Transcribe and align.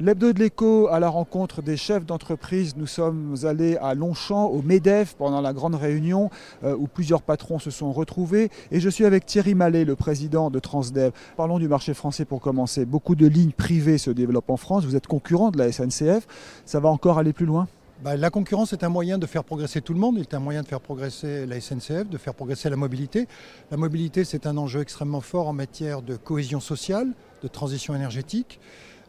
L'hebdo 0.00 0.32
de 0.32 0.38
l'écho 0.38 0.86
à 0.86 1.00
la 1.00 1.08
rencontre 1.08 1.60
des 1.60 1.76
chefs 1.76 2.06
d'entreprise. 2.06 2.76
Nous 2.76 2.86
sommes 2.86 3.34
allés 3.42 3.76
à 3.78 3.94
Longchamp, 3.94 4.46
au 4.46 4.62
MEDEF, 4.62 5.16
pendant 5.16 5.40
la 5.40 5.52
grande 5.52 5.74
réunion 5.74 6.30
euh, 6.62 6.76
où 6.78 6.86
plusieurs 6.86 7.20
patrons 7.20 7.58
se 7.58 7.72
sont 7.72 7.92
retrouvés. 7.92 8.48
Et 8.70 8.78
je 8.78 8.88
suis 8.88 9.04
avec 9.04 9.26
Thierry 9.26 9.56
Mallet, 9.56 9.84
le 9.84 9.96
président 9.96 10.50
de 10.50 10.60
Transdev. 10.60 11.10
Parlons 11.36 11.58
du 11.58 11.66
marché 11.66 11.94
français 11.94 12.24
pour 12.24 12.40
commencer. 12.40 12.84
Beaucoup 12.84 13.16
de 13.16 13.26
lignes 13.26 13.50
privées 13.50 13.98
se 13.98 14.12
développent 14.12 14.50
en 14.50 14.56
France. 14.56 14.84
Vous 14.84 14.94
êtes 14.94 15.08
concurrent 15.08 15.50
de 15.50 15.58
la 15.58 15.72
SNCF. 15.72 16.28
Ça 16.64 16.78
va 16.78 16.90
encore 16.90 17.18
aller 17.18 17.32
plus 17.32 17.46
loin? 17.46 17.66
Bah, 18.04 18.16
la 18.16 18.30
concurrence 18.30 18.72
est 18.72 18.84
un 18.84 18.88
moyen 18.90 19.18
de 19.18 19.26
faire 19.26 19.42
progresser 19.42 19.80
tout 19.80 19.94
le 19.94 19.98
monde, 19.98 20.14
il 20.18 20.20
est 20.20 20.34
un 20.34 20.38
moyen 20.38 20.62
de 20.62 20.68
faire 20.68 20.80
progresser 20.80 21.44
la 21.44 21.60
SNCF, 21.60 22.08
de 22.08 22.18
faire 22.18 22.34
progresser 22.34 22.70
la 22.70 22.76
mobilité. 22.76 23.26
La 23.72 23.76
mobilité, 23.76 24.22
c'est 24.22 24.46
un 24.46 24.56
enjeu 24.58 24.80
extrêmement 24.80 25.20
fort 25.20 25.48
en 25.48 25.52
matière 25.52 26.02
de 26.02 26.14
cohésion 26.14 26.60
sociale, 26.60 27.08
de 27.42 27.48
transition 27.48 27.96
énergétique, 27.96 28.60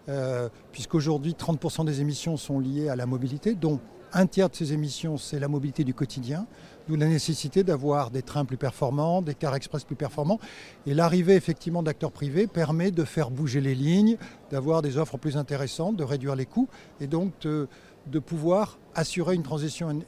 euh, 0.10 0.50
puisqu'aujourd'hui 0.72 1.34
30% 1.34 1.86
des 1.86 2.02
émissions 2.02 2.36
sont 2.36 2.60
liées 2.60 2.90
à 2.90 2.96
la 2.96 3.06
mobilité, 3.06 3.56
dont 3.56 3.80
un 4.12 4.26
tiers 4.26 4.50
de 4.50 4.56
ces 4.56 4.74
émissions, 4.74 5.18
c'est 5.18 5.40
la 5.40 5.48
mobilité 5.48 5.84
du 5.84 5.94
quotidien, 5.94 6.48
d'où 6.88 6.96
la 6.96 7.06
nécessité 7.06 7.64
d'avoir 7.64 8.10
des 8.10 8.24
trains 8.24 8.44
plus 8.44 8.58
performants, 8.58 9.22
des 9.22 9.36
cars 9.36 9.56
express 9.56 9.84
plus 9.84 9.96
performants. 9.96 10.40
Et 10.88 10.96
l'arrivée 10.96 11.36
effectivement 11.36 11.84
d'acteurs 11.84 12.12
privés 12.12 12.48
permet 12.48 12.90
de 12.90 13.04
faire 13.04 13.30
bouger 13.30 13.62
les 13.62 13.76
lignes, 13.76 14.18
d'avoir 14.50 14.82
des 14.82 14.98
offres 14.98 15.18
plus 15.18 15.38
intéressantes, 15.38 15.96
de 15.96 16.04
réduire 16.04 16.36
les 16.36 16.48
coûts 16.48 16.68
et 17.00 17.06
donc 17.06 17.34
de, 17.42 17.68
de 18.08 18.20
pouvoir 18.20 18.80
assurer 18.96 19.36
une 19.36 19.44
transition 19.44 20.00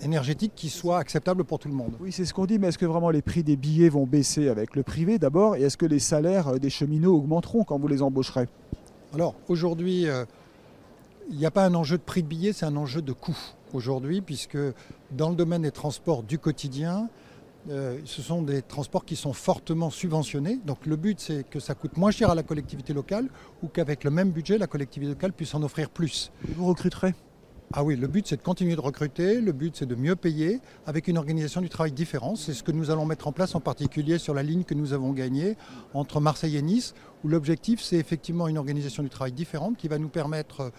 énergétique 0.00 0.52
qui 0.56 0.70
soit 0.70 0.98
acceptable 0.98 1.44
pour 1.44 1.58
tout 1.58 1.68
le 1.68 1.74
monde. 1.74 1.94
Oui, 2.00 2.12
c'est 2.12 2.24
ce 2.24 2.32
qu'on 2.32 2.46
dit, 2.46 2.58
mais 2.58 2.68
est-ce 2.68 2.78
que 2.78 2.86
vraiment 2.86 3.10
les 3.10 3.22
prix 3.22 3.42
des 3.42 3.56
billets 3.56 3.90
vont 3.90 4.06
baisser 4.06 4.48
avec 4.48 4.74
le 4.74 4.82
privé 4.82 5.18
d'abord 5.18 5.56
Et 5.56 5.62
est-ce 5.62 5.76
que 5.76 5.86
les 5.86 5.98
salaires 5.98 6.58
des 6.58 6.70
cheminots 6.70 7.14
augmenteront 7.14 7.64
quand 7.64 7.78
vous 7.78 7.88
les 7.88 8.00
embaucherez? 8.00 8.48
Alors 9.14 9.36
aujourd'hui, 9.46 10.08
euh, 10.08 10.24
il 11.30 11.38
n'y 11.38 11.46
a 11.46 11.52
pas 11.52 11.64
un 11.64 11.74
enjeu 11.74 11.96
de 11.98 12.02
prix 12.02 12.24
de 12.24 12.26
billets, 12.26 12.52
c'est 12.52 12.66
un 12.66 12.74
enjeu 12.74 13.00
de 13.00 13.12
coût 13.12 13.38
aujourd'hui, 13.72 14.20
puisque 14.20 14.58
dans 15.12 15.30
le 15.30 15.36
domaine 15.36 15.62
des 15.62 15.70
transports 15.70 16.24
du 16.24 16.40
quotidien, 16.40 17.08
euh, 17.70 18.00
ce 18.04 18.22
sont 18.22 18.42
des 18.42 18.60
transports 18.60 19.04
qui 19.04 19.14
sont 19.14 19.32
fortement 19.32 19.90
subventionnés. 19.90 20.58
Donc 20.66 20.84
le 20.84 20.96
but, 20.96 21.20
c'est 21.20 21.48
que 21.48 21.60
ça 21.60 21.76
coûte 21.76 21.96
moins 21.96 22.10
cher 22.10 22.28
à 22.28 22.34
la 22.34 22.42
collectivité 22.42 22.92
locale 22.92 23.28
ou 23.62 23.68
qu'avec 23.68 24.02
le 24.02 24.10
même 24.10 24.32
budget, 24.32 24.58
la 24.58 24.66
collectivité 24.66 25.12
locale 25.12 25.32
puisse 25.32 25.54
en 25.54 25.62
offrir 25.62 25.90
plus. 25.90 26.32
Vous 26.56 26.66
recruterez? 26.66 27.14
Ah 27.76 27.82
oui, 27.82 27.96
le 27.96 28.06
but 28.06 28.24
c'est 28.24 28.36
de 28.36 28.42
continuer 28.42 28.76
de 28.76 28.80
recruter, 28.80 29.40
le 29.40 29.50
but 29.50 29.74
c'est 29.74 29.86
de 29.86 29.96
mieux 29.96 30.14
payer 30.14 30.60
avec 30.86 31.08
une 31.08 31.18
organisation 31.18 31.60
du 31.60 31.68
travail 31.68 31.90
différente. 31.90 32.36
C'est 32.36 32.52
ce 32.52 32.62
que 32.62 32.70
nous 32.70 32.92
allons 32.92 33.04
mettre 33.04 33.26
en 33.26 33.32
place 33.32 33.56
en 33.56 33.60
particulier 33.60 34.18
sur 34.18 34.32
la 34.32 34.44
ligne 34.44 34.62
que 34.62 34.74
nous 34.74 34.92
avons 34.92 35.10
gagnée 35.10 35.56
entre 35.92 36.20
Marseille 36.20 36.56
et 36.56 36.62
Nice, 36.62 36.94
où 37.24 37.28
l'objectif 37.28 37.80
c'est 37.82 37.96
effectivement 37.96 38.46
une 38.46 38.58
organisation 38.58 39.02
du 39.02 39.08
travail 39.08 39.32
différente 39.32 39.76
qui 39.76 39.88
va 39.88 39.98
nous 39.98 40.08
permettre 40.08 40.70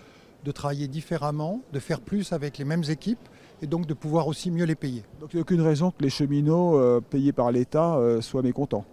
de 0.45 0.51
travailler 0.53 0.87
différemment, 0.87 1.59
de 1.73 1.79
faire 1.79 1.99
plus 1.99 2.31
avec 2.31 2.57
les 2.57 2.65
mêmes 2.65 2.83
équipes 2.87 3.27
et 3.61 3.67
donc 3.67 3.87
de 3.87 3.93
pouvoir 3.93 4.29
aussi 4.29 4.49
mieux 4.49 4.65
les 4.65 4.75
payer. 4.75 5.03
Donc 5.19 5.33
il 5.33 5.35
n'y 5.35 5.39
a 5.39 5.41
aucune 5.41 5.61
raison 5.61 5.91
que 5.91 6.01
les 6.01 6.09
cheminots 6.09 6.79
euh, 6.79 7.01
payés 7.01 7.33
par 7.33 7.51
l'État 7.51 7.97
euh, 7.97 8.21
soient 8.21 8.41
mécontents 8.41 8.85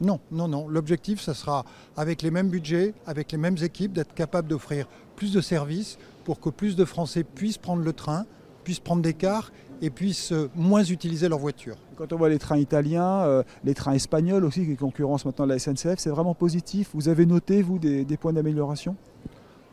non, 0.00 0.20
non, 0.30 0.48
non. 0.48 0.68
L'objectif, 0.68 1.20
ce 1.20 1.32
sera 1.32 1.64
avec 1.96 2.22
les 2.22 2.30
mêmes 2.30 2.48
budgets, 2.48 2.94
avec 3.06 3.32
les 3.32 3.38
mêmes 3.38 3.56
équipes, 3.62 3.92
d'être 3.92 4.14
capable 4.14 4.48
d'offrir 4.48 4.86
plus 5.16 5.32
de 5.32 5.40
services 5.40 5.98
pour 6.24 6.40
que 6.40 6.50
plus 6.50 6.76
de 6.76 6.84
Français 6.84 7.24
puissent 7.24 7.58
prendre 7.58 7.82
le 7.82 7.92
train, 7.92 8.26
puissent 8.64 8.80
prendre 8.80 9.02
des 9.02 9.14
cars 9.14 9.50
et 9.80 9.90
puissent 9.90 10.32
euh, 10.32 10.50
moins 10.54 10.84
utiliser 10.84 11.28
leur 11.28 11.38
voiture. 11.38 11.76
Quand 11.96 12.12
on 12.12 12.16
voit 12.16 12.28
les 12.28 12.38
trains 12.38 12.58
italiens, 12.58 13.42
les 13.64 13.74
trains 13.74 13.92
espagnols 13.92 14.44
aussi 14.44 14.64
qui 14.64 14.76
concurrencent 14.76 15.24
maintenant 15.24 15.46
la 15.46 15.58
SNCF, 15.58 15.96
c'est 15.98 16.10
vraiment 16.10 16.34
positif. 16.34 16.90
Vous 16.94 17.08
avez 17.08 17.26
noté, 17.26 17.60
vous, 17.60 17.80
des 17.80 18.16
points 18.16 18.32
d'amélioration? 18.32 18.94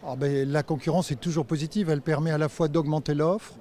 Ah 0.07 0.15
ben, 0.15 0.47
la 0.47 0.61
concurrence 0.61 1.11
est 1.11 1.19
toujours 1.19 1.47
positive, 1.47 1.89
elle 1.89 2.01
permet 2.01 2.29
à 2.29 2.37
la 2.37 2.47
fois 2.47 2.67
d'augmenter 2.67 3.15
l'offre, 3.15 3.55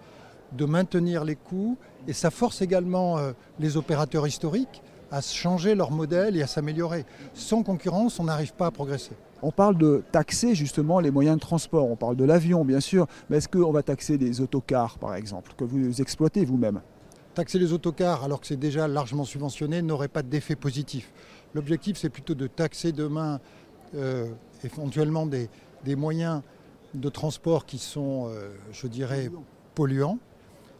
de 0.52 0.66
maintenir 0.66 1.24
les 1.24 1.36
coûts, 1.36 1.78
et 2.06 2.12
ça 2.12 2.30
force 2.30 2.60
également 2.60 3.16
euh, 3.16 3.32
les 3.58 3.78
opérateurs 3.78 4.26
historiques 4.26 4.82
à 5.14 5.20
changer 5.20 5.76
leur 5.76 5.92
modèle 5.92 6.36
et 6.36 6.42
à 6.42 6.48
s'améliorer. 6.48 7.06
Sans 7.34 7.62
concurrence, 7.62 8.18
on 8.18 8.24
n'arrive 8.24 8.52
pas 8.52 8.66
à 8.66 8.70
progresser. 8.72 9.12
On 9.42 9.52
parle 9.52 9.78
de 9.78 10.02
taxer 10.10 10.56
justement 10.56 10.98
les 10.98 11.12
moyens 11.12 11.36
de 11.36 11.40
transport, 11.40 11.88
on 11.88 11.94
parle 11.94 12.16
de 12.16 12.24
l'avion 12.24 12.64
bien 12.64 12.80
sûr, 12.80 13.06
mais 13.30 13.36
est-ce 13.36 13.48
qu'on 13.48 13.70
va 13.70 13.84
taxer 13.84 14.18
des 14.18 14.40
autocars 14.40 14.98
par 14.98 15.14
exemple, 15.14 15.52
que 15.56 15.62
vous 15.62 16.00
exploitez 16.00 16.44
vous-même? 16.44 16.80
Taxer 17.34 17.60
les 17.60 17.72
autocars 17.72 18.24
alors 18.24 18.40
que 18.40 18.46
c'est 18.48 18.56
déjà 18.56 18.88
largement 18.88 19.24
subventionné 19.24 19.82
n'aurait 19.82 20.08
pas 20.08 20.22
d'effet 20.22 20.56
positif. 20.56 21.12
L'objectif 21.54 21.96
c'est 21.96 22.10
plutôt 22.10 22.34
de 22.34 22.48
taxer 22.48 22.90
demain 22.90 23.38
euh, 23.94 24.26
éventuellement 24.64 25.26
des, 25.26 25.48
des 25.84 25.94
moyens 25.94 26.42
de 26.94 27.08
transport 27.08 27.66
qui 27.66 27.78
sont, 27.78 28.28
euh, 28.28 28.48
je 28.72 28.88
dirais, 28.88 29.30
polluants. 29.76 30.18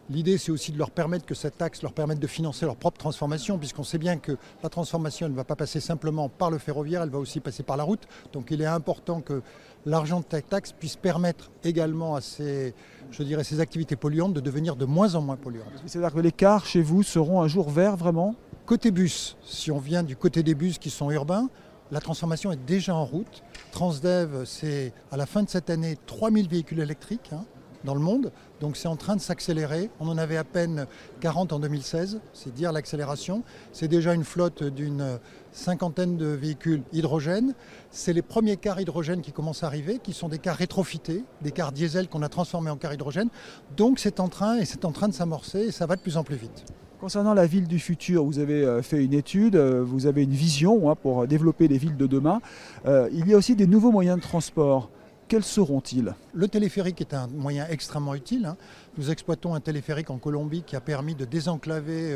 L'idée, 0.09 0.37
c'est 0.37 0.51
aussi 0.51 0.71
de 0.71 0.77
leur 0.77 0.91
permettre 0.91 1.25
que 1.25 1.33
cette 1.33 1.57
taxe 1.57 1.81
leur 1.81 1.91
permette 1.91 2.19
de 2.19 2.27
financer 2.27 2.65
leur 2.65 2.75
propre 2.75 2.99
transformation, 2.99 3.57
puisqu'on 3.57 3.83
sait 3.83 3.97
bien 3.97 4.17
que 4.17 4.37
la 4.61 4.69
transformation 4.69 5.27
ne 5.27 5.33
va 5.33 5.43
pas 5.43 5.55
passer 5.55 5.79
simplement 5.79 6.29
par 6.29 6.51
le 6.51 6.59
ferroviaire, 6.59 7.01
elle 7.01 7.09
va 7.09 7.17
aussi 7.17 7.39
passer 7.39 7.63
par 7.63 7.75
la 7.75 7.83
route. 7.83 8.03
Donc 8.31 8.51
il 8.51 8.61
est 8.61 8.67
important 8.67 9.21
que 9.21 9.41
l'argent 9.85 10.19
de 10.19 10.25
cette 10.29 10.49
taxe 10.49 10.73
puisse 10.73 10.95
permettre 10.95 11.49
également 11.63 12.15
à 12.15 12.21
ces, 12.21 12.75
je 13.09 13.23
dirais, 13.23 13.43
ces 13.43 13.59
activités 13.59 13.95
polluantes 13.95 14.33
de 14.33 14.41
devenir 14.41 14.75
de 14.75 14.85
moins 14.85 15.15
en 15.15 15.21
moins 15.21 15.37
polluantes. 15.37 15.73
C'est-à-dire 15.87 16.13
que 16.13 16.19
les 16.19 16.31
cars 16.31 16.67
chez 16.67 16.83
vous 16.83 17.01
seront 17.01 17.41
un 17.41 17.47
jour 17.47 17.71
verts 17.71 17.97
vraiment? 17.97 18.35
Côté 18.67 18.91
bus, 18.91 19.37
si 19.43 19.71
on 19.71 19.79
vient 19.79 20.03
du 20.03 20.15
côté 20.15 20.43
des 20.43 20.53
bus 20.53 20.77
qui 20.77 20.91
sont 20.91 21.09
urbains, 21.09 21.49
la 21.91 21.99
transformation 21.99 22.51
est 22.51 22.63
déjà 22.65 22.95
en 22.95 23.05
route. 23.05 23.43
Transdev, 23.71 24.45
c'est 24.45 24.93
à 25.11 25.17
la 25.17 25.25
fin 25.25 25.43
de 25.43 25.49
cette 25.49 25.69
année 25.69 25.97
3000 26.05 26.47
véhicules 26.47 26.79
électriques 26.79 27.29
hein, 27.31 27.43
dans 27.85 27.93
le 27.93 28.01
monde. 28.01 28.31
Donc 28.59 28.75
c'est 28.75 28.87
en 28.87 28.95
train 28.95 29.15
de 29.15 29.21
s'accélérer. 29.21 29.89
On 29.99 30.09
en 30.09 30.17
avait 30.17 30.37
à 30.37 30.43
peine 30.43 30.87
40 31.21 31.53
en 31.53 31.59
2016, 31.59 32.19
c'est 32.33 32.53
dire 32.53 32.71
l'accélération. 32.71 33.43
C'est 33.71 33.87
déjà 33.87 34.13
une 34.13 34.23
flotte 34.23 34.63
d'une 34.63 35.19
cinquantaine 35.51 36.17
de 36.17 36.27
véhicules 36.27 36.83
hydrogène. 36.91 37.53
C'est 37.91 38.13
les 38.13 38.21
premiers 38.21 38.57
cars 38.57 38.81
hydrogène 38.81 39.21
qui 39.21 39.31
commencent 39.31 39.63
à 39.63 39.67
arriver, 39.67 39.99
qui 40.03 40.13
sont 40.13 40.27
des 40.27 40.39
cars 40.39 40.57
rétrofités, 40.57 41.23
des 41.41 41.51
cars 41.51 41.71
diesel 41.71 42.09
qu'on 42.09 42.21
a 42.21 42.29
transformés 42.29 42.69
en 42.69 42.77
cars 42.77 42.93
hydrogène. 42.93 43.29
Donc 43.77 43.99
c'est 43.99 44.19
en 44.19 44.27
train 44.27 44.57
et 44.57 44.65
c'est 44.65 44.83
en 44.83 44.91
train 44.91 45.07
de 45.07 45.13
s'amorcer 45.13 45.59
et 45.59 45.71
ça 45.71 45.85
va 45.85 45.95
de 45.95 46.01
plus 46.01 46.17
en 46.17 46.23
plus 46.23 46.35
vite. 46.35 46.65
Concernant 46.99 47.33
la 47.33 47.45
ville 47.45 47.67
du 47.67 47.77
futur, 47.77 48.23
vous 48.23 48.39
avez 48.39 48.63
euh, 48.63 48.81
fait 48.81 49.03
une 49.03 49.13
étude, 49.13 49.57
euh, 49.57 49.83
vous 49.83 50.07
avez 50.07 50.23
une 50.23 50.31
vision 50.31 50.89
hein, 50.89 50.95
pour 50.95 51.27
développer 51.27 51.67
les 51.67 51.77
villes 51.77 51.97
de 51.97 52.07
demain. 52.07 52.41
Euh, 52.85 53.09
il 53.11 53.27
y 53.27 53.33
a 53.33 53.37
aussi 53.37 53.55
des 53.55 53.67
nouveaux 53.67 53.91
moyens 53.91 54.17
de 54.17 54.23
transport. 54.23 54.89
Quels 55.27 55.43
seront-ils? 55.43 56.13
Le 56.33 56.47
téléphérique 56.47 57.01
est 57.01 57.15
un 57.15 57.25
moyen 57.27 57.65
extrêmement 57.67 58.13
utile. 58.13 58.45
Hein. 58.45 58.57
Nous 58.97 59.09
exploitons 59.09 59.55
un 59.55 59.59
téléphérique 59.59 60.11
en 60.11 60.19
Colombie 60.19 60.61
qui 60.61 60.75
a 60.75 60.81
permis 60.81 61.15
de 61.15 61.25
désenclaver 61.25 62.15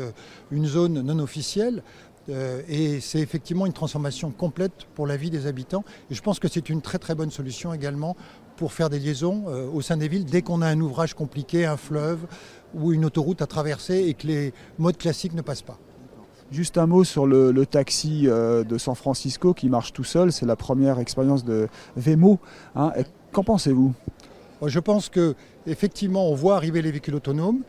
une 0.52 0.66
zone 0.66 1.00
non 1.00 1.18
officielle. 1.18 1.82
Et 2.68 3.00
c'est 3.00 3.18
effectivement 3.18 3.66
une 3.66 3.72
transformation 3.72 4.30
complète 4.30 4.86
pour 4.94 5.08
la 5.08 5.16
vie 5.16 5.30
des 5.30 5.46
habitants. 5.46 5.84
Et 6.08 6.14
je 6.14 6.22
pense 6.22 6.38
que 6.38 6.46
c'est 6.46 6.68
une 6.68 6.82
très 6.82 6.98
très 6.98 7.16
bonne 7.16 7.32
solution 7.32 7.74
également 7.74 8.16
pour 8.56 8.72
faire 8.72 8.88
des 8.90 9.00
liaisons 9.00 9.46
au 9.72 9.80
sein 9.80 9.96
des 9.96 10.06
villes 10.06 10.24
dès 10.24 10.42
qu'on 10.42 10.62
a 10.62 10.68
un 10.68 10.80
ouvrage 10.80 11.14
compliqué, 11.14 11.66
un 11.66 11.76
fleuve, 11.76 12.26
ou 12.74 12.92
une 12.92 13.04
autoroute 13.04 13.42
à 13.42 13.48
traverser 13.48 14.04
et 14.06 14.14
que 14.14 14.28
les 14.28 14.54
modes 14.78 14.98
classiques 14.98 15.34
ne 15.34 15.42
passent 15.42 15.62
pas. 15.62 15.80
Juste 16.50 16.78
un 16.78 16.86
mot 16.86 17.04
sur 17.04 17.26
le, 17.26 17.64
taxi 17.64 18.24
euh, 18.26 18.64
de 18.64 18.76
San 18.76 18.96
Francisco 18.96 19.54
qui 19.54 19.68
marche 19.68 19.92
tout 19.92 20.02
seul. 20.04 20.32
C'est 20.32 20.46
la 20.46 20.56
première 20.56 20.98
expérience 20.98 21.44
de 21.44 21.68
Vemo. 21.96 22.40
Hein. 22.74 22.92
Qu'en 23.30 23.44
pensez-vous? 23.44 23.94
Je 24.66 24.80
pense 24.80 25.08
que 25.08 25.36
effectivement, 25.66 26.28
on 26.28 26.34
voit 26.34 26.56
arriver 26.56 26.82
les 26.82 26.90
véhicules 26.90 27.14
autonomes. 27.14 27.60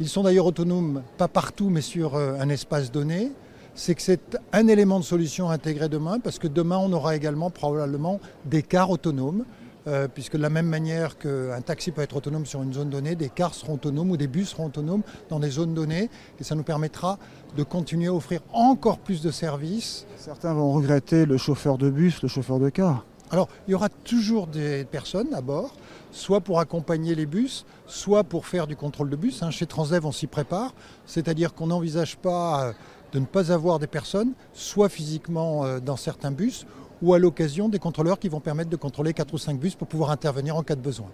Ils 0.00 0.08
sont 0.08 0.22
d'ailleurs 0.22 0.46
autonomes, 0.46 1.02
pas 1.18 1.28
partout, 1.28 1.68
mais 1.68 1.82
sur 1.82 2.14
euh, 2.14 2.32
un 2.40 2.48
espace 2.48 2.90
donné. 2.90 3.30
C'est 3.74 3.94
que 3.94 4.02
c'est 4.02 4.38
un 4.52 4.66
élément 4.68 4.98
de 4.98 5.04
solution 5.04 5.50
intégré 5.50 5.90
demain, 5.90 6.18
parce 6.18 6.38
que 6.38 6.48
demain, 6.48 6.78
on 6.78 6.92
aura 6.92 7.16
également 7.16 7.50
probablement 7.50 8.20
des 8.46 8.62
cars 8.62 8.90
autonomes 8.90 9.44
euh, 9.86 10.08
puisque 10.08 10.36
de 10.36 10.42
la 10.42 10.50
même 10.50 10.66
manière 10.66 11.18
qu'un 11.18 11.60
taxi 11.60 11.90
peut 11.90 12.02
être 12.02 12.16
autonome 12.16 12.46
sur 12.46 12.62
une 12.62 12.72
zone 12.72 12.90
donnée, 12.90 13.14
des 13.14 13.28
cars 13.28 13.54
seront 13.54 13.74
autonomes 13.74 14.10
ou 14.10 14.16
des 14.16 14.26
bus 14.26 14.50
seront 14.50 14.66
autonomes 14.66 15.02
dans 15.28 15.40
des 15.40 15.50
zones 15.50 15.74
données, 15.74 16.10
et 16.38 16.44
ça 16.44 16.54
nous 16.54 16.62
permettra 16.62 17.18
de 17.56 17.62
continuer 17.62 18.08
à 18.08 18.14
offrir 18.14 18.40
encore 18.52 18.98
plus 18.98 19.22
de 19.22 19.30
services. 19.30 20.06
Certains 20.16 20.54
vont 20.54 20.72
regretter 20.72 21.26
le 21.26 21.36
chauffeur 21.36 21.78
de 21.78 21.90
bus, 21.90 22.22
le 22.22 22.28
chauffeur 22.28 22.58
de 22.58 22.68
car. 22.68 23.04
Alors, 23.32 23.48
il 23.68 23.70
y 23.70 23.74
aura 23.74 23.88
toujours 23.88 24.48
des 24.48 24.84
personnes 24.84 25.32
à 25.34 25.40
bord, 25.40 25.76
soit 26.10 26.40
pour 26.40 26.58
accompagner 26.58 27.14
les 27.14 27.26
bus, 27.26 27.64
soit 27.86 28.24
pour 28.24 28.46
faire 28.46 28.66
du 28.66 28.74
contrôle 28.74 29.08
de 29.08 29.14
bus. 29.14 29.42
Hein. 29.42 29.50
Chez 29.50 29.66
Transdev, 29.66 30.04
on 30.04 30.10
s'y 30.10 30.26
prépare, 30.26 30.74
c'est-à-dire 31.06 31.54
qu'on 31.54 31.68
n'envisage 31.68 32.16
pas 32.16 32.64
euh, 32.64 32.72
de 33.12 33.20
ne 33.20 33.26
pas 33.26 33.52
avoir 33.52 33.78
des 33.78 33.86
personnes, 33.86 34.32
soit 34.52 34.88
physiquement 34.88 35.64
euh, 35.64 35.78
dans 35.78 35.96
certains 35.96 36.32
bus, 36.32 36.66
ou 37.02 37.14
à 37.14 37.18
l'occasion 37.18 37.68
des 37.68 37.78
contrôleurs 37.78 38.18
qui 38.18 38.28
vont 38.28 38.40
permettre 38.40 38.70
de 38.70 38.76
contrôler 38.76 39.12
4 39.12 39.34
ou 39.34 39.38
5 39.38 39.58
bus 39.58 39.74
pour 39.74 39.88
pouvoir 39.88 40.10
intervenir 40.10 40.56
en 40.56 40.62
cas 40.62 40.76
de 40.76 40.80
besoin. 40.80 41.08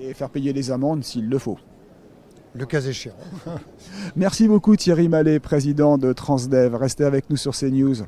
Et 0.00 0.14
faire 0.14 0.30
payer 0.30 0.52
les 0.52 0.70
amendes 0.70 1.04
s'il 1.04 1.28
le 1.28 1.38
faut. 1.38 1.58
Le 2.54 2.64
cas 2.66 2.80
échéant. 2.80 3.14
Merci 4.16 4.48
beaucoup 4.48 4.76
Thierry 4.76 5.08
Mallet, 5.08 5.38
président 5.38 5.98
de 5.98 6.12
Transdev. 6.12 6.74
Restez 6.74 7.04
avec 7.04 7.28
nous 7.30 7.36
sur 7.36 7.54
CNews. 7.54 8.04